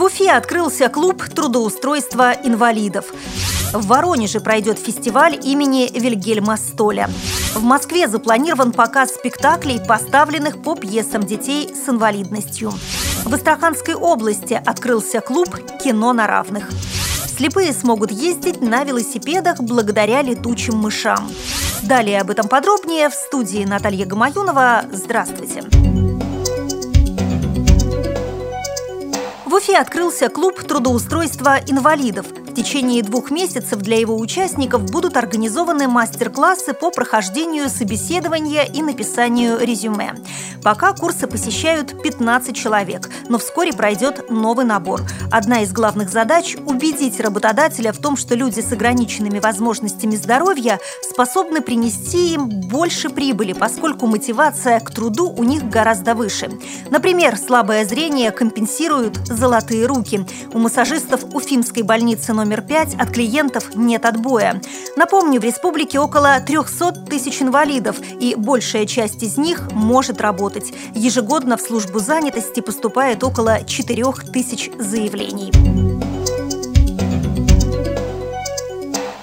В 0.00 0.04
Уфе 0.04 0.30
открылся 0.30 0.88
клуб 0.88 1.22
трудоустройства 1.28 2.32
инвалидов. 2.32 3.12
В 3.74 3.86
Воронеже 3.86 4.40
пройдет 4.40 4.78
фестиваль 4.78 5.38
имени 5.44 5.90
Вильгельма 5.92 6.56
Столя. 6.56 7.10
В 7.54 7.62
Москве 7.62 8.08
запланирован 8.08 8.72
показ 8.72 9.10
спектаклей, 9.10 9.78
поставленных 9.78 10.62
по 10.62 10.74
пьесам 10.74 11.22
детей 11.24 11.68
с 11.74 11.86
инвалидностью. 11.86 12.72
В 13.26 13.34
Астраханской 13.34 13.94
области 13.94 14.54
открылся 14.54 15.20
клуб 15.20 15.54
«Кино 15.84 16.14
на 16.14 16.26
равных». 16.26 16.70
Слепые 17.36 17.74
смогут 17.74 18.10
ездить 18.10 18.62
на 18.62 18.84
велосипедах 18.84 19.60
благодаря 19.60 20.22
летучим 20.22 20.78
мышам. 20.78 21.30
Далее 21.82 22.22
об 22.22 22.30
этом 22.30 22.48
подробнее 22.48 23.10
в 23.10 23.14
студии 23.14 23.66
Наталья 23.66 24.06
Гамаюнова. 24.06 24.86
Здравствуйте! 24.92 26.09
В 29.50 29.54
Уфе 29.54 29.76
открылся 29.78 30.28
клуб 30.28 30.62
трудоустройства 30.62 31.58
инвалидов– 31.66 32.26
в 32.50 32.54
течение 32.54 33.02
двух 33.04 33.30
месяцев 33.30 33.80
для 33.80 33.98
его 33.98 34.18
участников 34.18 34.90
будут 34.90 35.16
организованы 35.16 35.86
мастер-классы 35.86 36.74
по 36.74 36.90
прохождению 36.90 37.68
собеседования 37.68 38.64
и 38.64 38.82
написанию 38.82 39.58
резюме. 39.60 40.14
Пока 40.62 40.92
курсы 40.92 41.26
посещают 41.26 42.02
15 42.02 42.54
человек, 42.54 43.08
но 43.28 43.38
вскоре 43.38 43.72
пройдет 43.72 44.30
новый 44.30 44.64
набор. 44.64 45.02
Одна 45.30 45.62
из 45.62 45.72
главных 45.72 46.10
задач– 46.10 46.56
убедить 46.66 47.20
работодателя 47.20 47.92
в 47.92 47.98
том, 47.98 48.16
что 48.16 48.34
люди 48.34 48.60
с 48.60 48.72
ограниченными 48.72 49.38
возможностями 49.38 50.16
здоровья 50.16 50.80
способны 51.02 51.60
принести 51.60 52.34
им 52.34 52.48
больше 52.48 53.10
прибыли, 53.10 53.52
поскольку 53.52 54.06
мотивация 54.06 54.80
к 54.80 54.90
труду 54.90 55.30
у 55.30 55.44
них 55.44 55.68
гораздо 55.68 56.14
выше. 56.14 56.50
Например, 56.90 57.38
слабое 57.38 57.84
зрение 57.84 58.32
компенсируют 58.32 59.16
золотые 59.26 59.86
руки. 59.86 60.26
У 60.52 60.58
массажистов 60.58 61.24
Уфимской 61.32 61.84
больницы 61.84 62.34
номер 62.40 62.62
5 62.62 62.94
от 62.94 63.10
клиентов 63.10 63.74
нет 63.74 64.06
отбоя. 64.06 64.62
Напомню, 64.96 65.40
в 65.40 65.44
республике 65.44 66.00
около 66.00 66.40
300 66.40 66.92
тысяч 67.06 67.42
инвалидов, 67.42 67.96
и 68.18 68.34
большая 68.34 68.86
часть 68.86 69.22
из 69.22 69.36
них 69.36 69.70
может 69.72 70.22
работать. 70.22 70.72
Ежегодно 70.94 71.58
в 71.58 71.60
службу 71.60 71.98
занятости 71.98 72.60
поступает 72.60 73.22
около 73.22 73.62
4 73.64 74.04
тысяч 74.32 74.70
заявлений. 74.78 75.79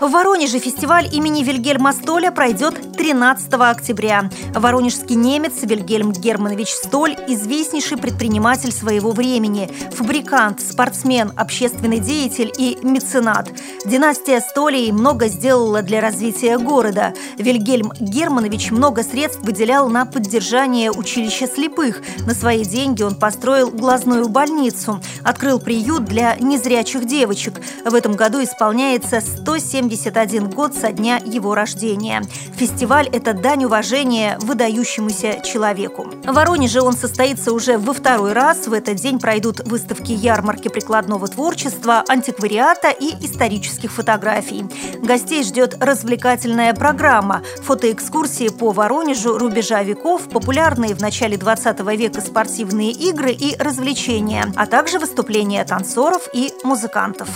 В 0.00 0.12
Воронеже 0.12 0.60
фестиваль 0.60 1.08
имени 1.12 1.42
Вильгельма 1.42 1.92
Столя 1.92 2.30
пройдет 2.30 2.92
13 2.96 3.52
октября. 3.54 4.30
Воронежский 4.54 5.16
немец 5.16 5.54
Вильгельм 5.62 6.12
Германович 6.12 6.68
Столь– 6.68 7.16
известнейший 7.26 7.98
предприниматель 7.98 8.70
своего 8.70 9.10
времени, 9.10 9.68
фабрикант, 9.90 10.60
спортсмен, 10.60 11.32
общественный 11.36 11.98
деятель 11.98 12.52
и 12.56 12.78
меценат. 12.80 13.50
Династия 13.84 14.38
Столей 14.40 14.92
много 14.92 15.26
сделала 15.26 15.82
для 15.82 16.00
развития 16.00 16.58
города. 16.58 17.12
Вильгельм 17.36 17.92
Германович 17.98 18.70
много 18.70 19.02
средств 19.02 19.40
выделял 19.42 19.88
на 19.88 20.06
поддержание 20.06 20.92
училища 20.92 21.48
слепых. 21.48 22.02
На 22.24 22.34
свои 22.34 22.64
деньги 22.64 23.02
он 23.02 23.16
построил 23.16 23.72
глазную 23.72 24.28
больницу, 24.28 25.00
открыл 25.24 25.58
приют 25.58 26.04
для 26.04 26.36
незрячих 26.36 27.04
девочек. 27.04 27.60
В 27.84 27.94
этом 27.94 28.12
году 28.12 28.40
исполняется 28.44 29.20
170 29.20 29.87
71 29.96 30.50
год 30.50 30.74
со 30.74 30.92
дня 30.92 31.20
его 31.24 31.54
рождения. 31.54 32.22
Фестиваль– 32.56 33.08
это 33.12 33.34
дань 33.34 33.64
уважения 33.64 34.38
выдающемуся 34.40 35.40
человеку. 35.44 36.06
В 36.24 36.32
Воронеже 36.32 36.80
он 36.80 36.94
состоится 36.94 37.52
уже 37.52 37.78
во 37.78 37.92
второй 37.92 38.32
раз. 38.32 38.66
В 38.66 38.72
этот 38.72 38.96
день 38.96 39.18
пройдут 39.18 39.60
выставки 39.66 40.12
ярмарки 40.12 40.68
прикладного 40.68 41.28
творчества, 41.28 42.04
антиквариата 42.08 42.90
и 42.90 43.14
исторических 43.24 43.92
фотографий. 43.92 44.64
Гостей 45.02 45.42
ждет 45.42 45.76
развлекательная 45.80 46.74
программа, 46.74 47.42
фотоэкскурсии 47.62 48.48
по 48.48 48.72
Воронежу 48.72 49.38
рубежа 49.38 49.82
веков, 49.82 50.28
популярные 50.28 50.94
в 50.94 51.00
начале 51.00 51.36
20 51.36 51.80
века 51.96 52.20
спортивные 52.20 52.92
игры 52.92 53.32
и 53.32 53.56
развлечения, 53.58 54.46
а 54.56 54.66
также 54.66 54.98
выступления 54.98 55.64
танцоров 55.64 56.28
и 56.32 56.52
музыкантов. 56.64 57.28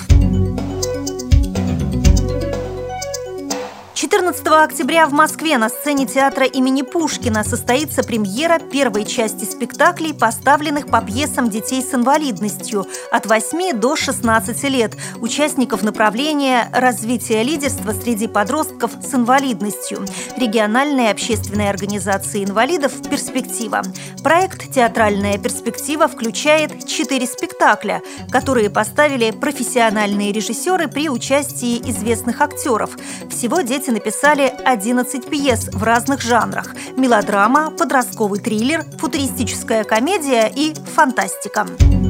14 4.13 4.47
октября 4.47 5.07
в 5.07 5.15
Москве 5.15 5.57
на 5.57 5.71
сцене 5.71 6.05
театра 6.05 6.45
имени 6.45 6.83
Пушкина 6.83 7.45
состоится 7.45 8.03
премьера 8.03 8.59
первой 8.59 9.07
части 9.07 9.47
спектаклей, 9.47 10.13
поставленных 10.13 10.89
по 10.89 11.01
пьесам 11.01 11.49
детей 11.49 11.81
с 11.81 11.95
инвалидностью 11.95 12.87
от 13.11 13.25
8 13.25 13.73
до 13.81 13.97
16 13.97 14.65
лет, 14.65 14.99
участников 15.23 15.83
направления 15.83 16.69
развития 16.75 17.43
лидерства 17.43 17.93
среди 17.93 18.27
подростков 18.27 18.91
с 19.03 19.15
инвалидностью, 19.15 20.05
региональной 20.37 21.11
общественной 21.11 21.71
организации 21.71 22.45
инвалидов 22.45 22.93
«Перспектива». 23.09 23.81
Проект 24.23 24.75
«Театральная 24.75 25.39
перспектива» 25.39 26.07
включает 26.07 26.87
четыре 26.87 27.27
спектакля, 27.27 28.03
которые 28.31 28.69
поставили 28.69 29.31
профессиональные 29.31 30.33
режиссеры 30.33 30.87
при 30.89 31.09
участии 31.09 31.79
известных 31.79 32.43
актеров. 32.43 32.91
Всего 33.31 33.63
дети 33.63 33.89
написали 33.89 34.02
11 34.65 35.31
пьес 35.31 35.69
в 35.73 35.83
разных 35.83 36.23
жанрах– 36.23 36.75
мелодрама, 36.97 37.71
подростковый 37.71 38.41
триллер, 38.41 38.85
футуристическая 38.99 39.85
комедия 39.85 40.51
и 40.55 40.75
фантастика. 40.75 41.65
В 41.65 42.02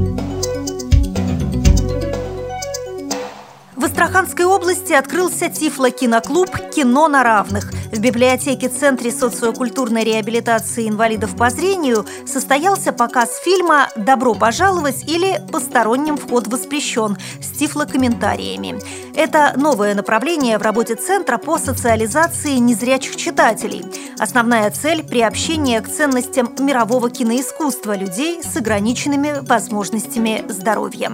Астраханской 4.03 4.47
области 4.47 4.93
открылся 4.93 5.49
Тифло-киноклуб 5.49 6.51
«Кино 6.75 7.07
на 7.07 7.23
равных». 7.23 7.71
В 7.93 8.01
библиотеке 8.01 8.69
Центре 8.69 9.13
социокультурной 9.13 10.03
реабилитации 10.03 10.89
инвалидов 10.89 11.37
по 11.37 11.51
зрению 11.51 12.05
состоялся 12.27 12.93
показ 12.93 13.39
фильма 13.45 13.91
«Добро 13.95 14.35
пожаловать» 14.35 15.09
или 15.09 15.41
«Посторонним 15.53 16.17
вход 16.17 16.49
воспрещен» 16.49 17.17
с 17.41 17.57
тифлокомментариями. 17.57 18.81
Это 19.15 19.53
новое 19.57 19.95
направление 19.95 20.59
в 20.59 20.63
работе 20.63 20.97
Центра 20.97 21.39
по 21.39 21.57
социализации 21.57 22.55
незрячих 22.55 23.15
читателей. 23.15 23.85
Основная 24.19 24.69
цель– 24.73 25.05
приобщение 25.09 25.81
к 25.81 25.89
ценностям 25.89 26.53
мирового 26.59 27.09
киноискусства 27.09 27.97
людей 27.97 28.43
с 28.43 28.57
ограниченными 28.57 29.47
возможностями 29.47 30.45
здоровья. 30.49 31.13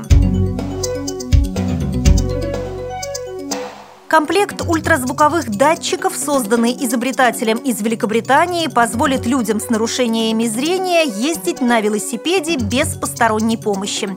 Комплект 4.08 4.62
ультразвуковых 4.66 5.50
датчиков, 5.50 6.16
созданный 6.16 6.74
изобретателем 6.80 7.58
из 7.58 7.82
Великобритании, 7.82 8.66
позволит 8.66 9.26
людям 9.26 9.60
с 9.60 9.68
нарушениями 9.68 10.46
зрения 10.46 11.04
ездить 11.04 11.60
на 11.60 11.82
велосипеде 11.82 12.56
без 12.56 12.96
посторонней 12.96 13.58
помощи. 13.58 14.08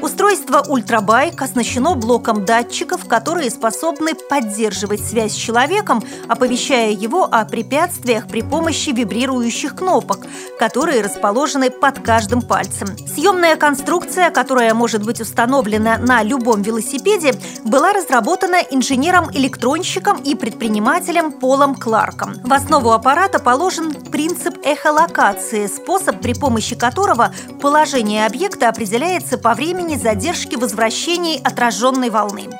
Устройство 0.00 0.64
«Ультрабайк» 0.68 1.42
оснащено 1.42 1.96
блоком 1.96 2.44
датчиков, 2.44 3.06
которые 3.06 3.50
способны 3.50 4.14
поддерживать 4.14 5.04
связь 5.04 5.32
с 5.32 5.34
человеком, 5.34 6.00
оповещая 6.28 6.92
его 6.92 7.24
о 7.24 7.44
препятствиях 7.44 8.28
при 8.28 8.42
помощи 8.42 8.90
вибрирующих 8.90 9.74
кнопок, 9.74 10.28
которые 10.60 11.02
расположены 11.02 11.70
под 11.70 11.98
каждым 11.98 12.42
пальцем. 12.42 12.86
Съемная 13.12 13.56
конструкция, 13.56 14.30
которая 14.30 14.74
может 14.74 15.04
быть 15.04 15.20
установлена 15.20 15.98
на 15.98 16.22
любом 16.22 16.62
велосипеде, 16.62 17.34
была 17.64 17.92
разработана 17.92 18.58
инженером 18.70 19.28
электронщиком 19.40 20.20
и 20.20 20.34
предпринимателем 20.34 21.32
Полом 21.32 21.74
Кларком. 21.74 22.34
В 22.44 22.52
основу 22.52 22.92
аппарата 22.92 23.38
положен 23.38 23.90
принцип 24.10 24.58
эхолокации, 24.64 25.66
способ, 25.66 26.20
при 26.20 26.34
помощи 26.34 26.76
которого 26.76 27.32
положение 27.62 28.26
объекта 28.26 28.68
определяется 28.68 29.38
по 29.38 29.54
времени 29.54 29.96
задержки 29.96 30.56
возвращений 30.56 31.40
отраженной 31.42 32.10
волны. 32.10 32.50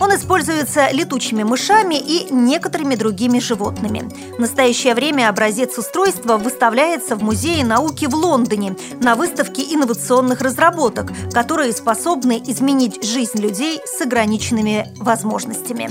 Он 0.00 0.14
используется 0.14 0.90
летучими 0.90 1.42
мышами 1.42 1.96
и 1.96 2.32
некоторыми 2.32 2.94
другими 2.94 3.40
животными. 3.40 4.08
В 4.36 4.40
настоящее 4.40 4.94
время 4.94 5.28
образец 5.28 5.76
устройства 5.76 6.36
выставляется 6.36 7.16
в 7.16 7.22
Музее 7.22 7.64
науки 7.64 8.06
в 8.06 8.14
Лондоне 8.14 8.76
на 9.00 9.16
выставке 9.16 9.62
инновационных 9.62 10.40
разработок, 10.40 11.12
которые 11.32 11.72
способны 11.72 12.42
изменить 12.46 13.04
жизнь 13.04 13.38
людей 13.38 13.80
с 13.84 14.00
ограниченными 14.00 14.86
возможностями. 14.98 15.90